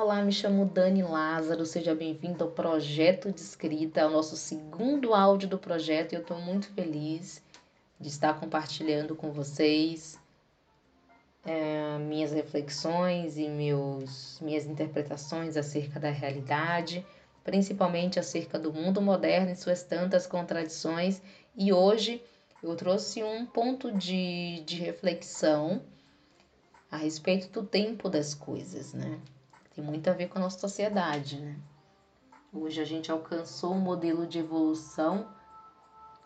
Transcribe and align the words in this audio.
Olá, 0.00 0.22
me 0.22 0.30
chamo 0.30 0.64
Dani 0.64 1.02
Lázaro, 1.02 1.66
seja 1.66 1.92
bem-vindo 1.92 2.44
ao 2.44 2.52
Projeto 2.52 3.32
de 3.32 3.40
Escrita, 3.40 4.02
ao 4.02 4.10
nosso 4.10 4.36
segundo 4.36 5.12
áudio 5.12 5.48
do 5.48 5.58
projeto 5.58 6.12
e 6.12 6.14
eu 6.14 6.20
estou 6.20 6.38
muito 6.40 6.68
feliz 6.68 7.42
de 7.98 8.06
estar 8.06 8.38
compartilhando 8.38 9.16
com 9.16 9.32
vocês 9.32 10.16
é, 11.44 11.98
minhas 11.98 12.30
reflexões 12.30 13.36
e 13.38 13.48
meus, 13.48 14.38
minhas 14.40 14.66
interpretações 14.66 15.56
acerca 15.56 15.98
da 15.98 16.10
realidade, 16.10 17.04
principalmente 17.42 18.20
acerca 18.20 18.56
do 18.56 18.72
mundo 18.72 19.02
moderno 19.02 19.50
e 19.50 19.56
suas 19.56 19.82
tantas 19.82 20.28
contradições. 20.28 21.20
E 21.56 21.72
hoje 21.72 22.22
eu 22.62 22.76
trouxe 22.76 23.24
um 23.24 23.44
ponto 23.44 23.90
de, 23.90 24.62
de 24.64 24.76
reflexão 24.76 25.82
a 26.88 26.96
respeito 26.96 27.48
do 27.48 27.66
tempo 27.66 28.08
das 28.08 28.32
coisas, 28.32 28.94
né? 28.94 29.20
Tem 29.78 29.86
muito 29.86 30.10
a 30.10 30.12
ver 30.12 30.26
com 30.26 30.38
a 30.38 30.42
nossa 30.42 30.58
sociedade, 30.58 31.40
né? 31.40 31.56
Hoje 32.52 32.80
a 32.80 32.84
gente 32.84 33.12
alcançou 33.12 33.74
um 33.74 33.78
modelo 33.78 34.26
de 34.26 34.40
evolução 34.40 35.28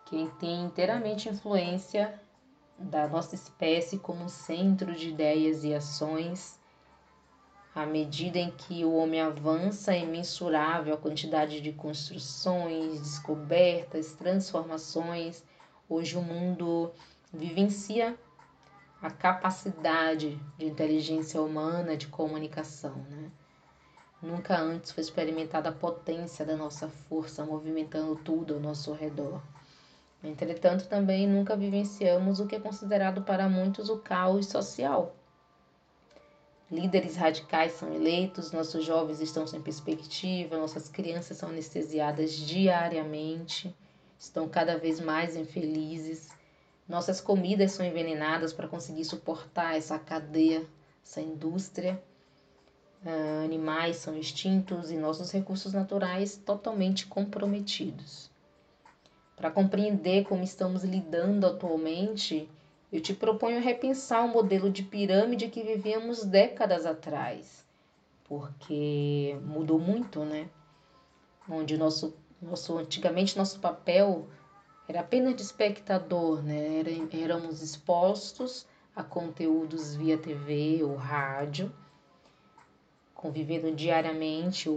que 0.06 0.26
tem 0.40 0.64
inteiramente 0.64 1.28
influência 1.28 2.18
da 2.78 3.06
nossa 3.06 3.34
espécie 3.34 3.98
como 3.98 4.26
centro 4.30 4.94
de 4.94 5.10
ideias 5.10 5.64
e 5.64 5.74
ações. 5.74 6.58
À 7.74 7.84
medida 7.84 8.38
em 8.38 8.50
que 8.52 8.86
o 8.86 8.94
homem 8.94 9.20
avança, 9.20 9.92
é 9.92 10.00
imensurável 10.00 10.94
a 10.94 10.96
quantidade 10.96 11.60
de 11.60 11.74
construções, 11.74 13.00
descobertas, 13.00 14.14
transformações. 14.14 15.44
Hoje 15.90 16.16
o 16.16 16.22
mundo 16.22 16.90
vivencia 17.30 18.18
a 19.02 19.10
capacidade 19.10 20.40
de 20.56 20.64
inteligência 20.64 21.42
humana 21.42 21.98
de 21.98 22.06
comunicação. 22.06 22.96
Né? 23.10 23.30
Nunca 24.22 24.56
antes 24.56 24.92
foi 24.92 25.02
experimentada 25.02 25.70
a 25.70 25.72
potência 25.72 26.44
da 26.44 26.56
nossa 26.56 26.88
força 26.88 27.44
movimentando 27.44 28.14
tudo 28.16 28.54
ao 28.54 28.60
nosso 28.60 28.92
redor. 28.92 29.42
Entretanto, 30.22 30.86
também 30.88 31.26
nunca 31.26 31.56
vivenciamos 31.56 32.38
o 32.38 32.46
que 32.46 32.54
é 32.54 32.60
considerado 32.60 33.22
para 33.22 33.48
muitos 33.48 33.88
o 33.88 33.98
caos 33.98 34.46
social. 34.46 35.16
Líderes 36.70 37.16
radicais 37.16 37.72
são 37.72 37.92
eleitos, 37.92 38.52
nossos 38.52 38.84
jovens 38.84 39.20
estão 39.20 39.46
sem 39.46 39.60
perspectiva, 39.60 40.56
nossas 40.56 40.88
crianças 40.88 41.36
são 41.36 41.48
anestesiadas 41.48 42.32
diariamente, 42.32 43.74
estão 44.18 44.48
cada 44.48 44.78
vez 44.78 45.00
mais 45.00 45.34
infelizes 45.34 46.30
nossas 46.88 47.20
comidas 47.20 47.72
são 47.72 47.86
envenenadas 47.86 48.52
para 48.52 48.68
conseguir 48.68 49.04
suportar 49.04 49.76
essa 49.76 49.98
cadeia, 49.98 50.66
essa 51.02 51.20
indústria. 51.20 51.98
Uh, 53.04 53.44
animais 53.44 53.96
são 53.96 54.16
extintos 54.16 54.92
e 54.92 54.96
nossos 54.96 55.32
recursos 55.32 55.72
naturais 55.72 56.36
totalmente 56.36 57.06
comprometidos. 57.06 58.30
Para 59.34 59.50
compreender 59.50 60.24
como 60.24 60.44
estamos 60.44 60.84
lidando 60.84 61.46
atualmente, 61.46 62.48
eu 62.92 63.00
te 63.00 63.12
proponho 63.12 63.60
repensar 63.60 64.24
o 64.24 64.28
modelo 64.28 64.70
de 64.70 64.84
pirâmide 64.84 65.48
que 65.48 65.64
vivíamos 65.64 66.24
décadas 66.24 66.86
atrás, 66.86 67.66
porque 68.22 69.36
mudou 69.42 69.80
muito, 69.80 70.24
né? 70.24 70.48
Onde 71.48 71.76
nosso, 71.76 72.14
nosso 72.40 72.78
antigamente 72.78 73.36
nosso 73.36 73.58
papel 73.58 74.28
era 74.86 75.00
apenas 75.00 75.34
de 75.34 75.42
espectador, 75.42 76.40
né? 76.40 76.84
Éramos 77.12 77.62
expostos 77.62 78.64
a 78.94 79.02
conteúdos 79.02 79.96
via 79.96 80.18
TV 80.18 80.84
ou 80.84 80.94
rádio, 80.94 81.72
convivendo 83.22 83.70
diariamente 83.70 84.68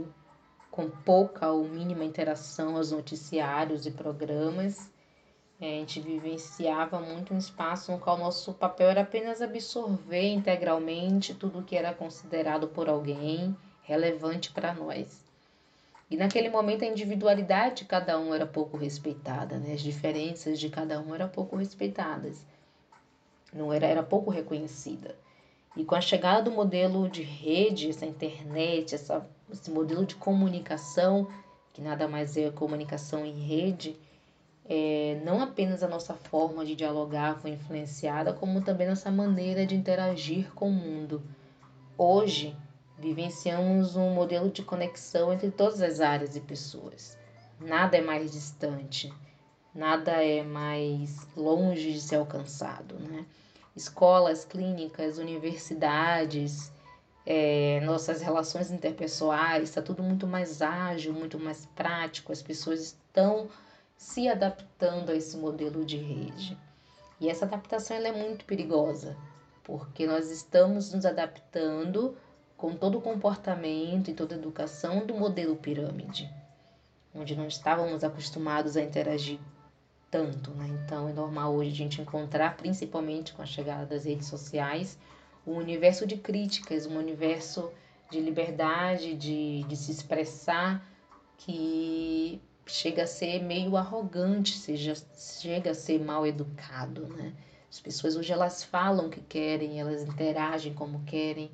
com 0.70 0.88
pouca 0.88 1.50
ou 1.50 1.68
mínima 1.68 2.04
interação 2.04 2.78
aos 2.78 2.92
noticiários 2.92 3.88
e 3.88 3.92
programas. 3.92 4.92
É, 5.60 5.78
a 5.78 5.80
gente 5.80 6.00
vivenciava 6.00 7.00
muito 7.00 7.34
um 7.34 7.38
espaço 7.38 7.92
no 7.92 7.98
qual 7.98 8.18
nosso 8.18 8.54
papel 8.54 8.90
era 8.90 9.02
apenas 9.02 9.42
absorver 9.42 10.32
integralmente 10.32 11.34
tudo 11.34 11.64
que 11.64 11.76
era 11.76 11.94
considerado 11.94 12.68
por 12.68 12.88
alguém 12.88 13.56
relevante 13.82 14.52
para 14.52 14.74
nós. 14.74 15.24
E 16.12 16.16
naquele 16.16 16.50
momento 16.50 16.84
a 16.84 16.88
individualidade 16.88 17.78
de 17.78 17.86
cada 17.86 18.20
um 18.20 18.34
era 18.34 18.46
pouco 18.46 18.78
respeitada, 18.78 19.58
né? 19.58 19.74
as 19.74 19.82
diferenças 19.82 20.60
de 20.60 20.70
cada 20.70 21.00
um 21.00 21.16
eram 21.16 21.30
pouco 21.30 21.56
respeitadas, 21.56 22.46
não 23.52 23.74
era, 23.74 23.88
era 23.88 24.04
pouco 24.04 24.30
reconhecida. 24.30 25.16
E 25.76 25.84
com 25.84 25.96
a 25.96 26.02
chegada 26.02 26.44
do 26.44 26.52
modelo 26.52 27.10
de 27.10 27.22
rede, 27.22 27.90
essa 27.90 28.06
internet, 28.06 28.96
essa, 28.96 29.28
esse 29.52 29.70
modelo 29.70 30.06
de 30.06 30.16
comunicação, 30.16 31.28
que 31.74 31.82
nada 31.82 32.08
mais 32.08 32.38
é 32.38 32.50
comunicação 32.50 33.26
em 33.26 33.40
rede, 33.40 33.98
é, 34.68 35.20
não 35.24 35.42
apenas 35.42 35.84
a 35.84 35.88
nossa 35.88 36.14
forma 36.14 36.66
de 36.66 36.76
dialogar 36.76 37.40
foi 37.40 37.52
influenciada, 37.52 38.34
como 38.34 38.62
também 38.62 38.88
nossa 38.88 39.12
maneira 39.12 39.66
de 39.66 39.76
interagir 39.76 40.52
com 40.54 40.70
o 40.70 40.74
mundo. 40.74 41.22
Hoje, 41.98 42.56
Vivenciamos 42.98 43.98
um 43.98 44.12
modelo 44.12 44.50
de 44.50 44.64
conexão 44.64 45.34
entre 45.34 45.52
todas 45.52 45.82
as 45.82 46.00
áreas 46.00 46.36
e 46.36 46.40
pessoas. 46.40 47.18
Nada 47.60 47.98
é 47.98 48.02
mais 48.02 48.32
distante, 48.32 49.12
nada 49.74 50.12
é 50.24 50.42
mais 50.42 51.28
longe 51.36 51.92
de 51.92 52.00
ser 52.00 52.16
alcançado. 52.16 52.96
Né? 52.96 53.26
Escolas, 53.76 54.46
clínicas, 54.46 55.18
universidades, 55.18 56.72
é, 57.26 57.82
nossas 57.84 58.22
relações 58.22 58.72
interpessoais, 58.72 59.70
está 59.70 59.82
tudo 59.82 60.04
muito 60.04 60.28
mais 60.28 60.62
ágil, 60.62 61.14
muito 61.14 61.40
mais 61.40 61.66
prático, 61.76 62.32
as 62.32 62.42
pessoas 62.42 62.80
estão 62.82 63.50
se 63.98 64.28
adaptando 64.28 65.12
a 65.12 65.16
esse 65.16 65.36
modelo 65.36 65.84
de 65.84 65.98
rede. 65.98 66.58
E 67.20 67.30
essa 67.30 67.46
adaptação 67.46 67.98
é 67.98 68.12
muito 68.12 68.46
perigosa, 68.46 69.18
porque 69.64 70.06
nós 70.06 70.30
estamos 70.30 70.94
nos 70.94 71.06
adaptando 71.06 72.16
com 72.56 72.76
todo 72.76 72.98
o 72.98 73.02
comportamento 73.02 74.10
e 74.10 74.14
toda 74.14 74.36
a 74.36 74.38
educação 74.38 75.06
do 75.06 75.16
modelo 75.16 75.56
pirâmide, 75.56 76.30
onde 77.14 77.36
não 77.36 77.48
estávamos 77.48 78.04
acostumados 78.04 78.78
a 78.78 78.82
interagir 78.82 79.40
tanto, 80.10 80.52
né? 80.52 80.68
Então 80.84 81.10
é 81.10 81.14
normal 81.14 81.54
hoje 81.54 81.72
a 81.72 81.76
gente 81.76 82.02
encontrar, 82.02 82.56
principalmente 82.58 83.34
com 83.34 83.42
a 83.42 83.46
chegada 83.46 83.86
das 83.86 84.06
redes 84.06 84.28
sociais, 84.28 84.98
um 85.46 85.54
universo 85.54 86.06
de 86.06 86.18
críticas, 86.18 86.86
um 86.86 86.98
universo 86.98 87.72
de 88.10 88.20
liberdade, 88.20 89.14
de, 89.16 89.64
de 89.64 89.76
se 89.76 89.92
expressar, 89.92 90.86
que 91.38 92.42
chega 92.66 93.04
a 93.04 93.08
ser 93.08 93.44
meio 93.44 93.76
arrogante, 93.78 94.58
seja, 94.58 94.94
chega 95.16 95.72
a 95.72 95.76
ser 95.76 96.00
mal 96.00 96.26
educado, 96.26 97.08
né? 97.08 97.34
As 97.70 97.80
pessoas 97.80 98.16
hoje 98.16 98.32
elas 98.32 98.64
falam 98.64 99.08
o 99.08 99.10
que 99.10 99.22
querem, 99.22 99.80
elas 99.80 100.04
interagem 100.04 100.74
como 100.74 101.04
querem, 101.04 101.52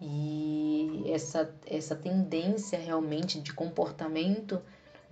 e 0.00 1.04
essa, 1.06 1.54
essa 1.64 1.94
tendência 1.94 2.78
realmente 2.78 3.40
de 3.40 3.52
comportamento 3.52 4.60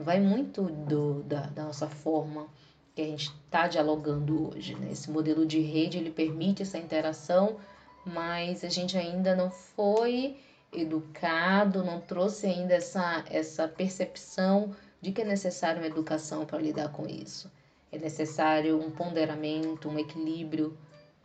vai 0.02 0.20
muito 0.20 0.62
do, 0.62 1.22
da, 1.22 1.42
da 1.46 1.64
nossa 1.64 1.88
forma 1.88 2.48
que 2.94 3.02
a 3.02 3.04
gente 3.04 3.32
está 3.44 3.68
dialogando 3.68 4.50
hoje. 4.50 4.74
Né? 4.74 4.92
Esse 4.92 5.10
modelo 5.10 5.46
de 5.46 5.60
rede 5.60 5.98
ele 5.98 6.10
permite 6.10 6.62
essa 6.62 6.78
interação, 6.78 7.56
mas 8.04 8.64
a 8.64 8.68
gente 8.68 8.96
ainda 8.96 9.34
não 9.34 9.50
foi 9.50 10.36
educado, 10.72 11.84
não 11.84 12.00
trouxe 12.00 12.46
ainda 12.46 12.74
essa, 12.74 13.24
essa 13.28 13.66
percepção 13.66 14.74
de 15.00 15.12
que 15.12 15.22
é 15.22 15.24
necessário 15.24 15.80
uma 15.80 15.86
educação 15.86 16.44
para 16.44 16.58
lidar 16.58 16.90
com 16.90 17.06
isso. 17.06 17.50
É 17.90 17.98
necessário 17.98 18.78
um 18.78 18.90
ponderamento, 18.90 19.88
um 19.88 19.98
equilíbrio 19.98 20.76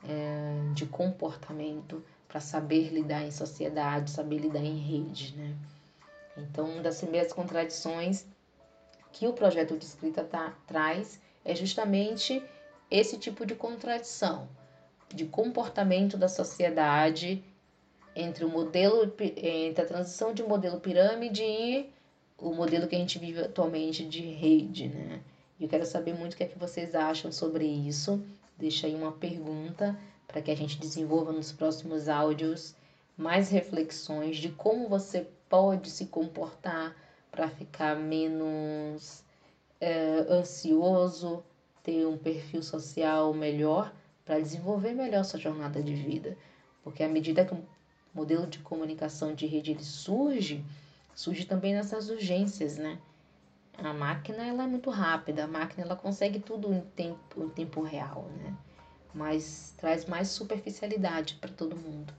é, 0.07 0.73
de 0.73 0.85
comportamento 0.85 2.03
para 2.27 2.39
saber 2.39 2.89
lidar 2.89 3.23
em 3.23 3.31
sociedade, 3.31 4.09
saber 4.09 4.39
lidar 4.39 4.63
em 4.63 4.77
rede, 4.77 5.35
né? 5.37 5.55
Então, 6.37 6.65
uma 6.65 6.81
das 6.81 6.99
primeiras 6.99 7.31
contradições 7.31 8.25
que 9.15 9.25
o 9.25 9.31
projeto 9.31 9.77
de 9.77 9.85
escrita 9.85 10.25
tá, 10.25 10.53
traz 10.67 11.21
é 11.45 11.55
justamente 11.55 12.43
esse 12.91 13.17
tipo 13.17 13.45
de 13.45 13.55
contradição 13.55 14.49
de 15.13 15.25
comportamento 15.25 16.17
da 16.17 16.27
sociedade 16.27 17.41
entre 18.13 18.43
o 18.43 18.49
modelo 18.49 19.03
entre 19.17 19.81
a 19.81 19.85
transição 19.85 20.33
de 20.33 20.43
modelo 20.43 20.81
pirâmide 20.81 21.43
e 21.43 21.89
o 22.37 22.53
modelo 22.53 22.87
que 22.87 22.95
a 22.95 22.99
gente 22.99 23.17
vive 23.17 23.39
atualmente 23.39 24.05
de 24.05 24.19
rede, 24.19 24.89
né? 24.89 25.21
Eu 25.61 25.69
quero 25.69 25.85
saber 25.85 26.13
muito 26.13 26.33
o 26.33 26.35
que 26.35 26.43
é 26.43 26.47
que 26.47 26.59
vocês 26.59 26.93
acham 26.93 27.31
sobre 27.31 27.65
isso. 27.65 28.21
Deixa 28.57 28.85
aí 28.85 28.95
uma 28.95 29.13
pergunta 29.13 29.97
para 30.27 30.41
que 30.41 30.51
a 30.51 30.57
gente 30.57 30.77
desenvolva 30.77 31.31
nos 31.31 31.53
próximos 31.53 32.09
áudios 32.09 32.75
mais 33.15 33.49
reflexões 33.49 34.35
de 34.35 34.49
como 34.49 34.89
você 34.89 35.25
pode 35.47 35.89
se 35.89 36.07
comportar 36.07 36.93
para 37.35 37.49
ficar 37.49 37.97
menos 37.97 39.23
é, 39.81 40.25
ansioso, 40.29 41.43
ter 41.83 42.07
um 42.07 42.17
perfil 42.17 42.63
social 42.63 43.33
melhor, 43.33 43.93
para 44.23 44.39
desenvolver 44.39 44.93
melhor 44.93 45.25
sua 45.25 45.39
jornada 45.39 45.83
de 45.83 45.93
vida. 45.93 46.37
Porque 46.81 47.03
à 47.03 47.09
medida 47.09 47.43
que 47.43 47.53
modelo 48.13 48.47
de 48.47 48.59
comunicação 48.59 49.35
de 49.35 49.45
rede 49.45 49.71
ele 49.71 49.83
surge, 49.83 50.63
surge 51.13 51.45
também 51.45 51.73
nessas 51.73 52.09
urgências, 52.09 52.77
né? 52.77 52.97
A 53.77 53.91
máquina 53.91 54.45
ela 54.45 54.63
é 54.63 54.67
muito 54.67 54.89
rápida, 54.89 55.43
a 55.43 55.47
máquina 55.47 55.83
ela 55.83 55.95
consegue 55.97 56.39
tudo 56.39 56.73
em 56.73 56.79
tempo, 56.95 57.43
em 57.43 57.49
tempo 57.49 57.81
real, 57.81 58.29
né? 58.37 58.55
Mas 59.13 59.73
traz 59.77 60.05
mais 60.05 60.29
superficialidade 60.29 61.35
para 61.35 61.51
todo 61.51 61.75
mundo. 61.75 62.13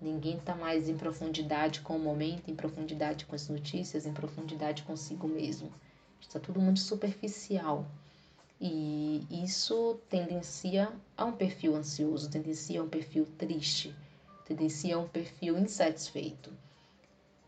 Ninguém 0.00 0.36
está 0.36 0.54
mais 0.54 0.88
em 0.88 0.96
profundidade 0.96 1.80
com 1.80 1.96
o 1.96 2.00
momento, 2.00 2.50
em 2.50 2.54
profundidade 2.54 3.24
com 3.24 3.34
as 3.34 3.48
notícias, 3.48 4.06
em 4.06 4.12
profundidade 4.12 4.82
consigo 4.82 5.26
mesmo. 5.26 5.72
Está 6.20 6.38
tudo 6.38 6.60
muito 6.60 6.80
superficial. 6.80 7.86
E 8.60 9.26
isso 9.30 9.98
tendencia 10.08 10.92
a 11.16 11.24
um 11.24 11.32
perfil 11.32 11.74
ansioso, 11.74 12.30
tendencia 12.30 12.80
a 12.80 12.84
um 12.84 12.88
perfil 12.88 13.26
triste, 13.36 13.94
tendencia 14.44 14.96
a 14.96 14.98
um 14.98 15.08
perfil 15.08 15.58
insatisfeito. 15.58 16.50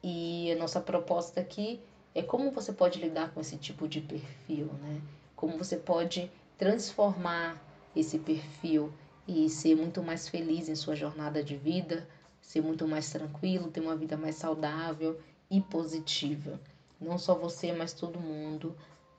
E 0.03 0.53
a 0.53 0.57
nossa 0.57 0.81
proposta 0.81 1.41
aqui 1.41 1.81
é 2.15 2.23
como 2.23 2.51
você 2.51 2.73
pode 2.73 2.99
lidar 2.99 3.33
com 3.33 3.41
esse 3.41 3.57
tipo 3.57 3.87
de 3.87 4.01
perfil, 4.01 4.67
né? 4.81 5.01
Como 5.35 5.59
você 5.59 5.77
pode 5.77 6.31
transformar 6.57 7.63
esse 7.95 8.19
perfil 8.19 8.93
e 9.29 9.49
ser 9.49 9.75
muito 9.75 10.03
mais 10.03 10.29
feliz 10.29 10.69
em 10.69 10.75
sua 10.75 10.95
jornada 10.95 11.43
de 11.43 11.57
vida, 11.57 12.09
ser 12.47 12.63
muito 12.63 12.87
mais 12.87 13.11
tranquilo, 13.11 13.71
ter 13.71 13.81
uma 13.81 13.97
vida 13.97 14.17
mais 14.17 14.37
saudável 14.37 15.19
e 15.51 15.61
positiva. 15.61 16.61
Não 17.01 17.19
só 17.19 17.35
você, 17.35 17.73
mas 17.73 17.93
todo 17.93 18.19
mundo 18.19 18.75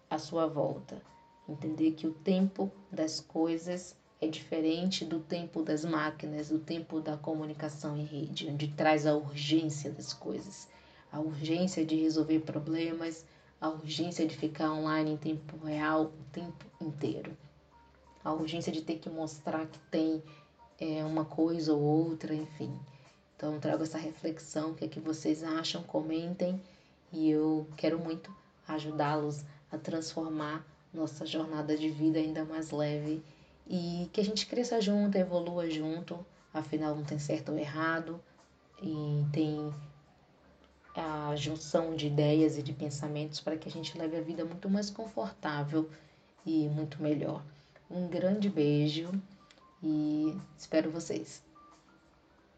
à 0.09 0.17
sua 0.17 0.47
volta. 0.47 1.01
Entender 1.47 1.91
que 1.91 2.07
o 2.07 2.11
tempo 2.11 2.71
das 2.91 3.19
coisas 3.19 3.95
é 4.21 4.27
diferente 4.27 5.05
do 5.05 5.19
tempo 5.19 5.61
das 5.61 5.85
máquinas, 5.85 6.49
do 6.49 6.57
tempo 6.57 6.99
da 6.99 7.15
comunicação 7.17 7.97
em 7.97 8.03
rede, 8.03 8.49
onde 8.49 8.67
traz 8.69 9.05
a 9.05 9.13
urgência 9.13 9.91
das 9.91 10.13
coisas 10.13 10.67
a 11.11 11.19
urgência 11.19 11.85
de 11.85 11.95
resolver 11.95 12.39
problemas, 12.39 13.25
a 13.59 13.69
urgência 13.69 14.25
de 14.25 14.35
ficar 14.35 14.71
online 14.71 15.11
em 15.11 15.17
tempo 15.17 15.57
real 15.57 16.11
o 16.19 16.23
tempo 16.31 16.65
inteiro, 16.79 17.35
a 18.23 18.31
urgência 18.33 18.71
de 18.71 18.81
ter 18.81 18.97
que 18.97 19.09
mostrar 19.09 19.65
que 19.65 19.79
tem 19.89 20.21
é, 20.79 21.03
uma 21.03 21.25
coisa 21.25 21.73
ou 21.73 21.81
outra, 21.81 22.35
enfim. 22.35 22.71
Então, 23.37 23.59
trago 23.59 23.83
essa 23.83 23.99
reflexão, 23.99 24.71
o 24.71 24.73
que 24.73 24.85
é 24.85 24.87
que 24.87 24.99
vocês 24.99 25.43
acham, 25.43 25.83
comentem 25.83 26.59
e 27.13 27.29
eu 27.29 27.67
quero 27.77 27.99
muito 27.99 28.35
ajudá-los 28.67 29.45
a 29.71 29.77
transformar 29.77 30.65
nossa 30.91 31.23
jornada 31.23 31.77
de 31.77 31.87
vida 31.87 32.17
ainda 32.17 32.43
mais 32.43 32.71
leve 32.71 33.23
e 33.67 34.09
que 34.11 34.19
a 34.19 34.23
gente 34.23 34.47
cresça 34.47 34.81
junto, 34.81 35.17
evolua 35.17 35.69
junto, 35.69 36.25
afinal 36.51 36.95
não 36.95 37.03
tem 37.03 37.19
certo 37.19 37.51
ou 37.51 37.59
errado 37.59 38.19
e 38.81 39.23
tem 39.31 39.71
a 40.95 41.35
junção 41.35 41.95
de 41.95 42.07
ideias 42.07 42.57
e 42.57 42.63
de 42.63 42.73
pensamentos 42.73 43.39
para 43.39 43.55
que 43.55 43.69
a 43.69 43.71
gente 43.71 43.95
leve 43.95 44.17
a 44.17 44.21
vida 44.21 44.43
muito 44.43 44.67
mais 44.67 44.89
confortável 44.89 45.87
e 46.43 46.67
muito 46.69 47.01
melhor. 47.03 47.43
Um 47.89 48.07
grande 48.07 48.49
beijo 48.49 49.11
e 49.83 50.35
espero 50.57 50.89
vocês. 50.89 51.46